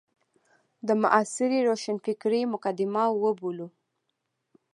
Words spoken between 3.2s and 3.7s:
وبولو.